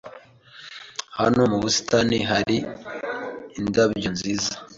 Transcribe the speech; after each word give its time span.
Hano 1.19 1.41
mu 1.51 1.57
busitani 1.63 2.17
hari 2.31 2.55
indabyo 3.59 4.09
nziza. 4.15 4.53